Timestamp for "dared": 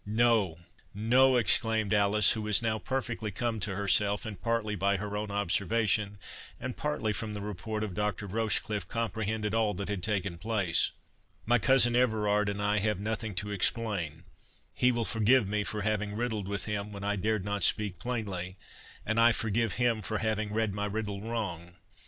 17.15-17.45